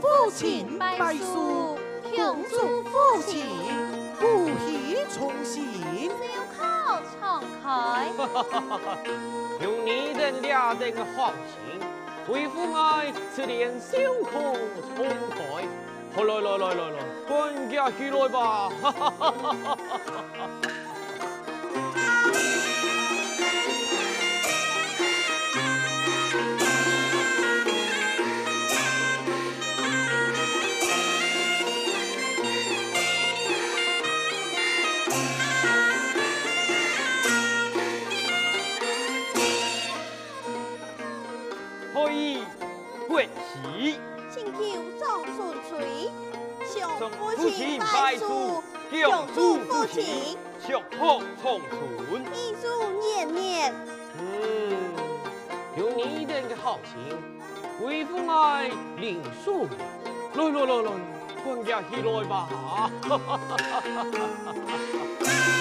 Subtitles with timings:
[0.00, 1.78] 父亲拜寿，
[2.10, 3.46] 庆祝父亲
[4.20, 6.14] 古稀重新，笑
[6.56, 6.58] 口
[7.18, 7.64] 常开。
[9.62, 11.80] 用你的俩的好心，
[12.28, 13.98] 为父爱此年笑
[14.30, 14.54] 口
[14.96, 15.38] 常开。
[16.12, 16.98] 好来来来来来，
[17.28, 18.68] 跟家起来吧！
[18.82, 18.92] 哈
[47.78, 52.64] 拜寿，恭祝父亲寿福长春，艺术
[53.00, 53.74] 年年。
[54.18, 54.22] 嗯，
[55.76, 56.94] 有你哋嘅好心，
[57.86, 59.66] 为父爱领数，
[60.34, 60.90] 来来来来，
[61.44, 62.48] 管家起来吧。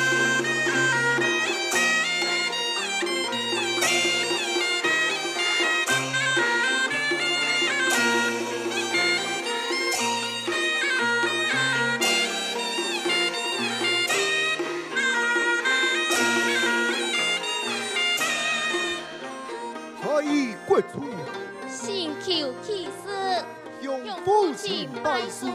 [23.82, 25.48] 用父亲拜寿，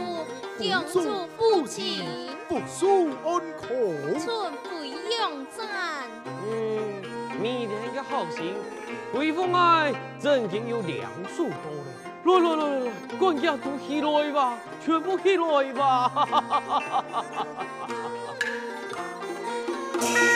[0.58, 2.86] 恭祝父亲福寿
[3.24, 3.68] 安康，
[4.18, 5.66] 春回永赞。
[6.48, 7.02] 嗯，
[7.40, 8.54] 你哋嘅好心，
[9.14, 11.90] 为父爱真经有两数多嘞。
[12.24, 16.28] 来来来来，管家都起来吧，全部起来吧。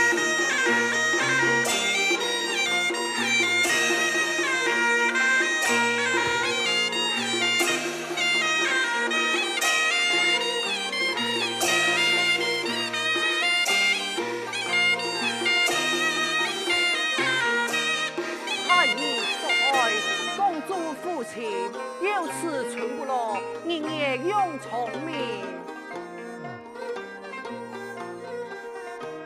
[21.43, 25.44] 有此全不落，人也用聪明。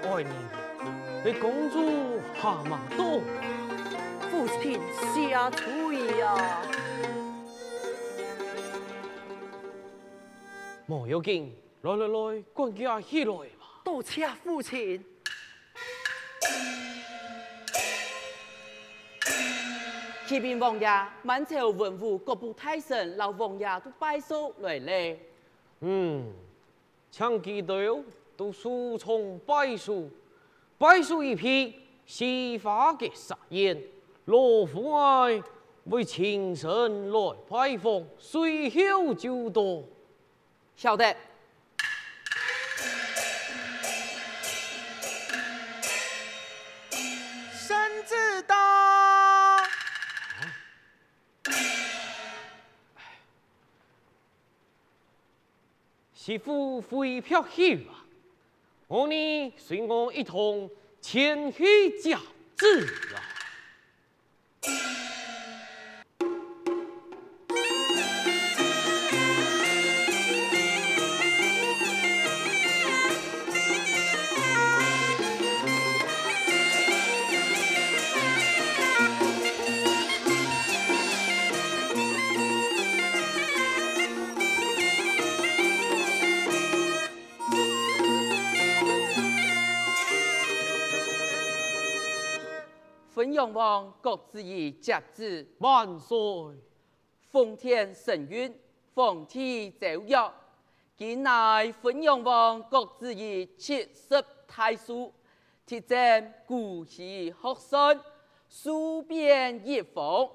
[0.03, 0.31] 爱你，
[1.25, 3.21] 你公主蛤蟆多，
[4.31, 4.79] 父亲
[5.15, 6.63] 下垂呀。
[10.87, 13.81] 莫要紧，来来来，管家起来吧。
[13.83, 15.03] 多谢父亲。
[20.33, 20.89] 启禀王爷，
[21.23, 25.19] 满朝文武各部太神老王爷都拜寿来了。
[25.81, 26.33] 嗯，
[27.11, 28.03] 请记得
[28.35, 30.09] 都书从拜寿，
[30.79, 31.75] 拜寿一批，
[32.07, 33.79] 西花嘅撒宴，
[34.25, 35.43] 罗父爱
[35.85, 39.83] 为亲神来拜访，随后就到。
[40.75, 41.15] 晓得。
[56.25, 58.07] 媳妇飞飘去啊！
[58.87, 62.17] 我呢随我一同前去教
[62.57, 63.19] 子啊！
[93.43, 96.17] 分阳王各自以甲子万岁，
[97.29, 98.57] 奉天承运，
[98.95, 100.33] 奉天奏乐。
[100.97, 105.13] 今乃分阳王各自以七十大寿，
[105.67, 108.01] 贴正古稀学生，
[108.49, 110.31] 书边一封，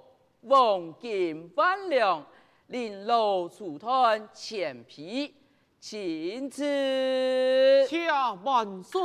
[0.46, 2.26] 黄金万两，
[2.70, 5.34] 綾罗出团千匹，
[5.80, 7.88] 请赐。
[7.88, 9.00] 下万岁。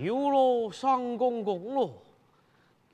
[0.00, 1.92] 有了上公公了，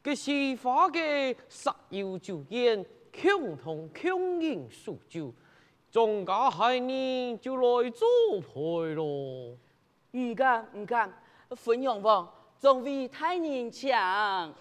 [0.02, 2.84] 这西花嘅煞有酒宴，
[3.22, 5.32] 共同共饮数酒，
[5.88, 8.08] 庄家孩儿就来作
[8.40, 9.56] 陪咯。
[10.12, 11.12] 唔敢唔敢，
[11.50, 14.52] 分阳王总比太年强。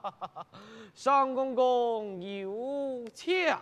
[0.92, 3.56] 上公公有请。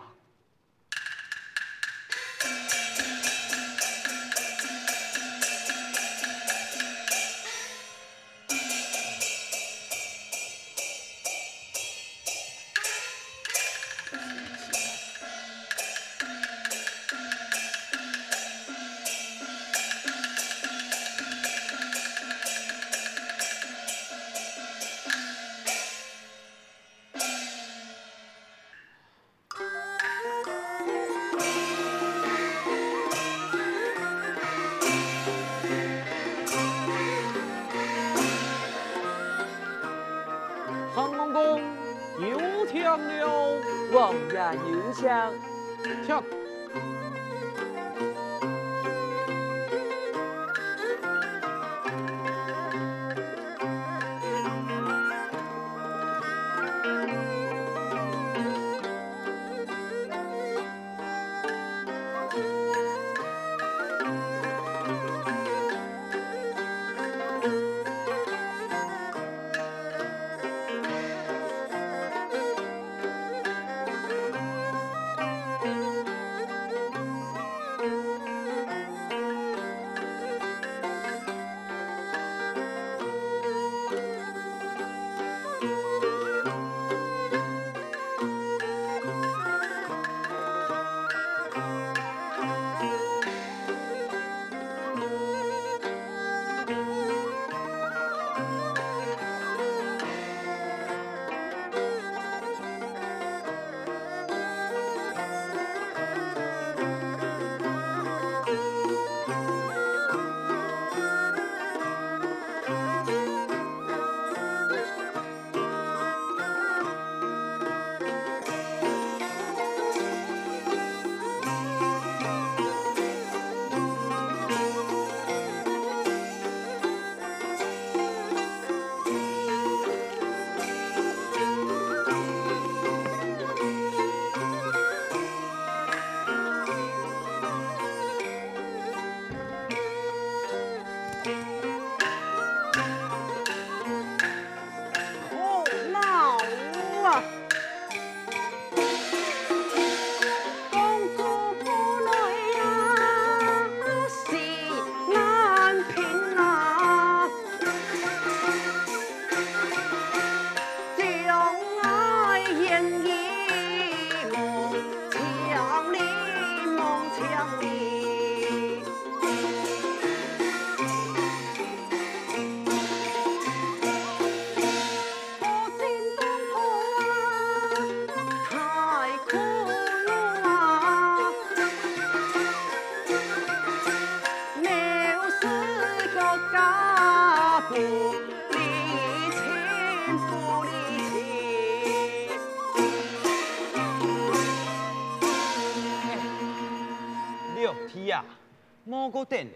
[198.85, 199.49] 莫个等，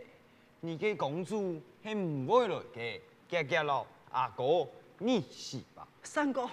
[0.61, 4.67] 你嘅公主系唔会来嘅，夹夹咯，阿哥
[4.99, 5.87] 你是吧？
[6.03, 6.49] 三哥，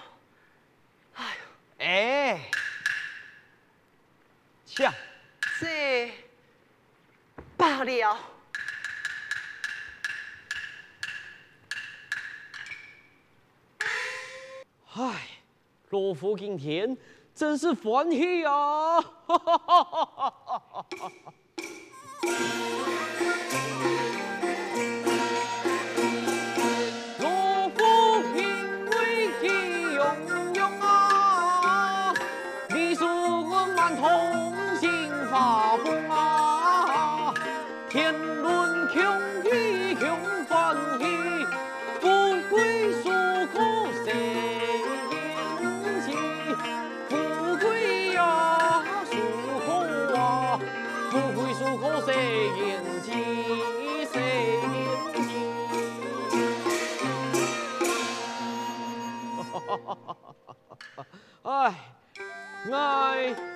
[1.13, 1.37] 哎，
[1.77, 2.51] 哎，
[4.65, 4.89] 切，
[5.59, 6.11] 这
[7.55, 8.17] 罢了。
[14.93, 15.27] 唉，
[15.89, 16.97] 老夫今天
[17.33, 19.01] 真是欢喜啊！
[19.01, 21.33] 哈哈哈哈哈哈
[22.27, 23.24] Thank you.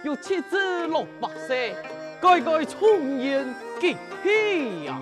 [0.03, 1.75] 有妻子六百岁，
[2.22, 3.43] 该该重演
[3.79, 5.00] 吉喜呀！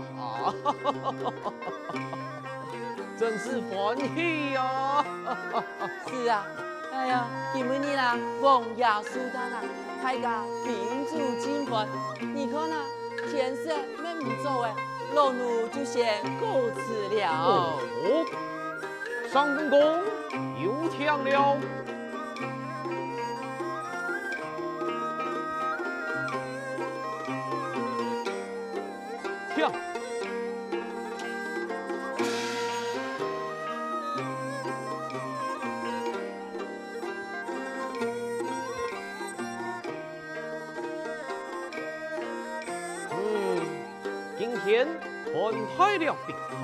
[3.20, 5.04] 真是欢喜呀！
[6.08, 6.46] 是啊，
[6.94, 9.62] 哎呀，今日你啦，王爷苏丹啊，
[10.02, 11.86] 大家宾主尽欢。
[12.34, 12.86] 你看啊，
[13.30, 14.74] 天色没唔早哎，
[15.14, 17.30] 老奴就先告辞了。
[17.34, 18.26] 哦，
[19.30, 19.80] 上公公
[20.64, 21.58] 有请了。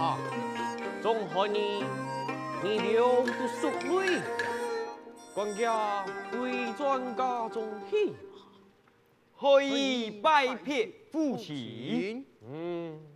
[0.04, 0.18] 哈，
[1.02, 1.82] 总和你
[2.62, 4.20] 你留都淑女，
[5.34, 6.04] 官家
[6.42, 8.14] 为专家中戏，
[9.40, 12.26] 可以拜别父亲。
[12.52, 13.13] 嗯。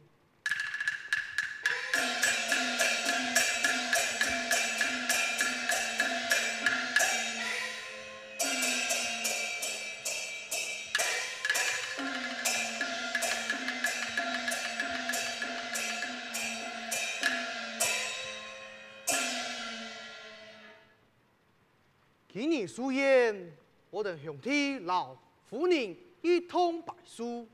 [22.77, 23.51] 书言，
[23.89, 25.17] 我等兄弟老
[25.50, 27.50] 夫人一通拜书，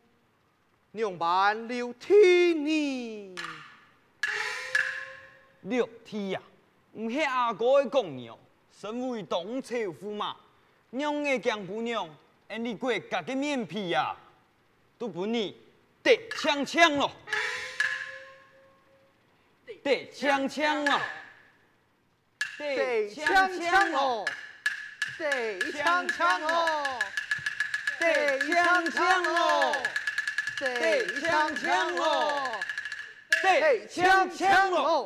[0.91, 3.33] 娘伴留听你。
[5.61, 6.41] 六天呀，
[6.95, 8.37] 唔系阿哥的公娘，
[8.77, 10.35] 身为东朝驸马，
[10.89, 12.05] 娘嘅姜姑娘，
[12.49, 14.13] 俺哋国家嘅面皮呀，
[14.97, 15.55] 都不你
[16.03, 17.09] 得枪枪咯，
[19.83, 20.99] 得枪枪咯，
[22.57, 24.25] 得枪枪咯，
[25.17, 26.99] 得枪枪咯，
[27.99, 29.75] 得枪枪咯，
[30.59, 32.59] 得枪枪咯，
[33.43, 35.03] 得枪枪咯。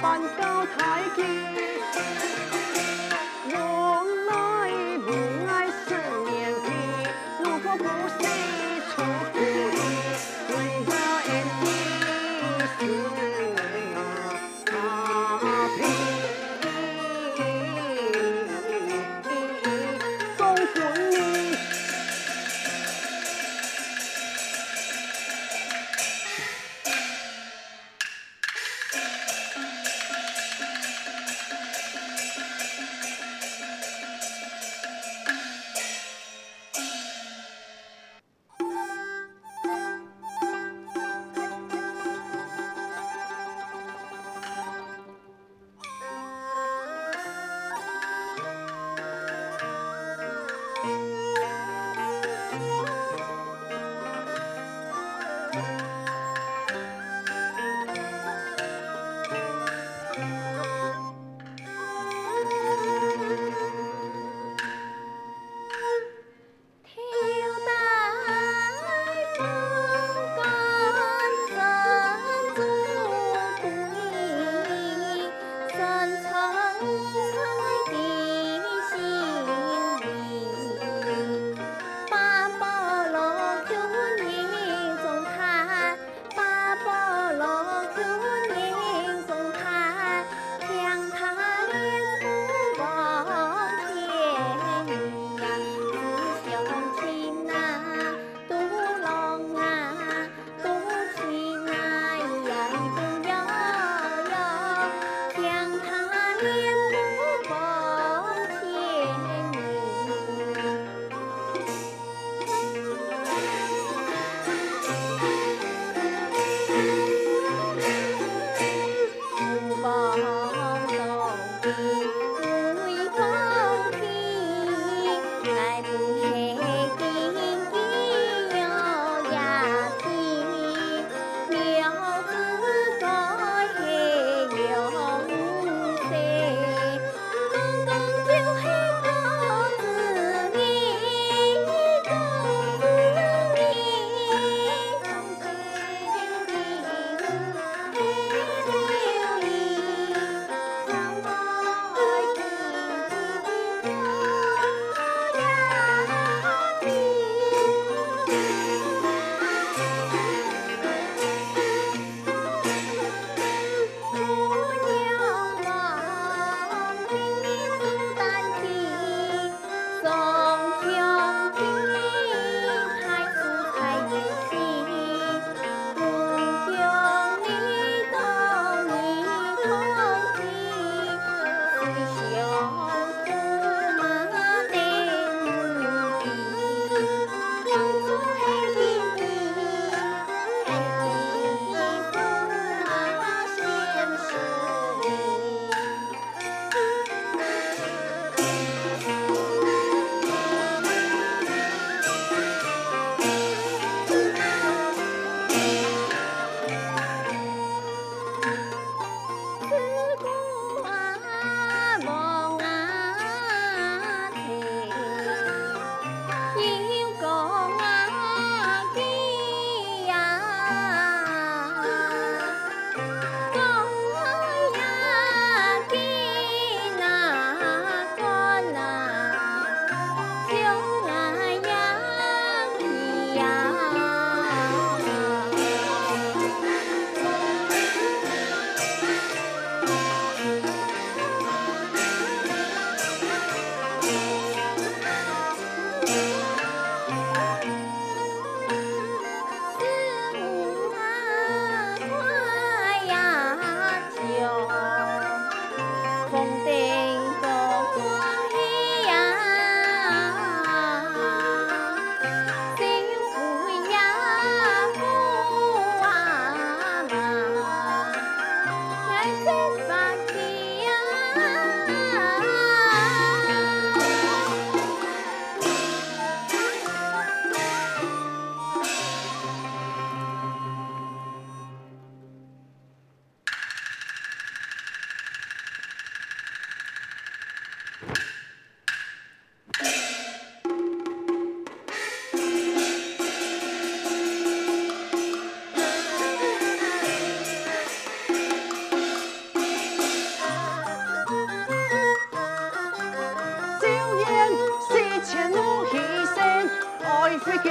[0.00, 0.89] 半高台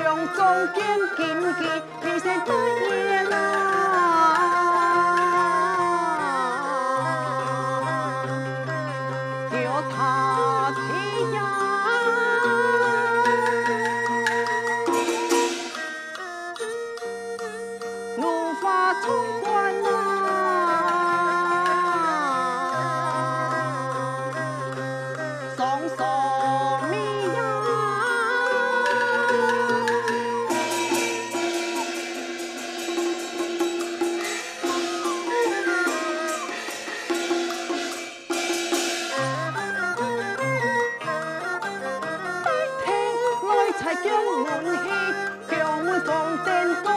[0.03, 0.83] 强壮坚
[1.17, 1.27] 坚
[1.59, 1.61] 记，
[2.03, 3.88] 你先得意啦。
[44.45, 46.88] 才将门去，将门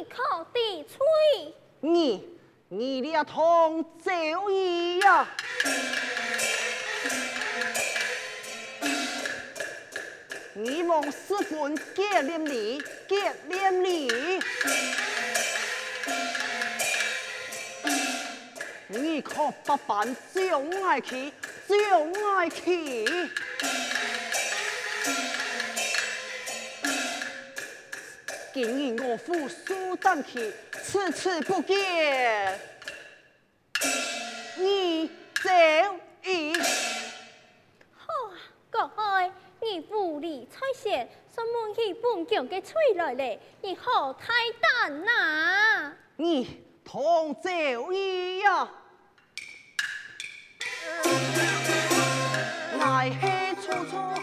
[0.00, 1.54] 你可地吹？
[1.80, 2.26] 你
[2.70, 5.28] 你俩同走一呀！
[10.54, 14.40] 你望师傅结连理，结连理。
[18.88, 21.30] 你可不办将爱去，
[21.68, 23.04] 将爱去。
[28.52, 32.58] 今日我父苏丹去，迟迟不见，
[34.56, 35.48] 你走
[36.24, 36.52] 一。
[37.94, 38.34] 好啊，
[38.72, 43.38] 国爱，你无理采线，什么去本强嘅吹来咧？
[43.62, 45.92] 你好太胆呐！
[46.16, 48.68] 你同走一呀！
[52.80, 54.19] 爱黑匆匆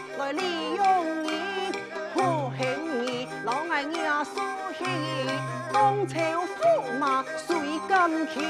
[6.08, 6.16] 朝
[6.62, 7.54] 驸马谁
[7.86, 8.40] 敢去？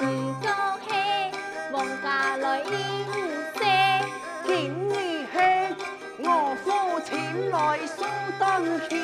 [0.00, 0.48] 唔过
[0.86, 0.94] 系
[1.72, 2.70] 王家来应
[3.54, 3.58] 势，
[4.46, 4.92] 今日
[5.32, 5.36] 系
[6.20, 6.66] 我父
[7.00, 8.04] 亲来苏
[8.38, 8.96] 丹去，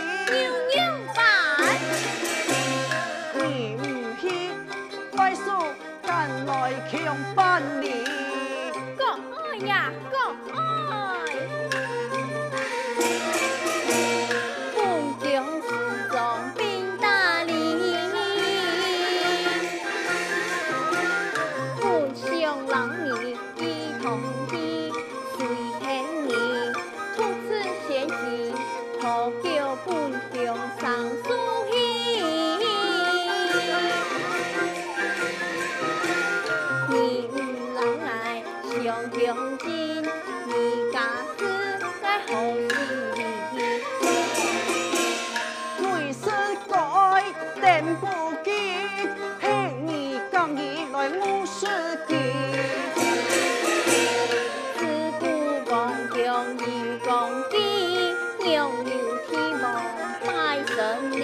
[57.05, 58.93] 公鸡，娘牛
[59.29, 59.83] 天王
[60.27, 61.23] 拜神礼。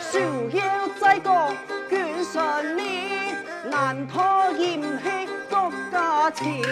[0.00, 0.20] 树
[0.56, 0.62] 妖
[1.00, 1.52] 在国
[1.90, 3.34] 卷顺利，
[3.68, 6.62] 难逃炎气国家情。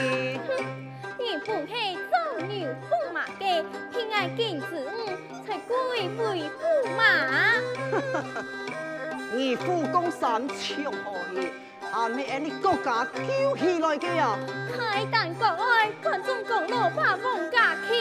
[1.19, 5.11] 你不系做牛驸马嘅，偏爱见子午，
[5.45, 7.01] 才贵为驸马。
[9.35, 11.49] 你副公三枪何意？
[11.93, 12.09] 啊！
[12.09, 14.39] 你แอ国家救起来个呀？
[14.73, 16.99] 台กาก观众，各วิค
[17.89, 17.91] ฮ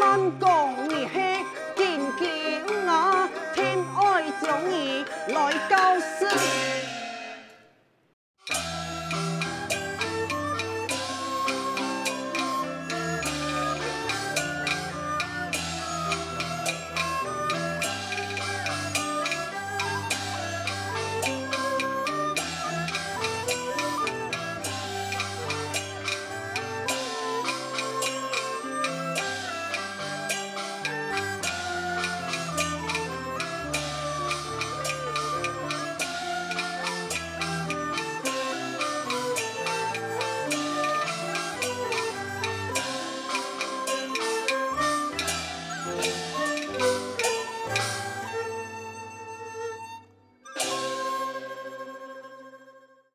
[0.00, 0.02] ล
[0.56, 0.63] อ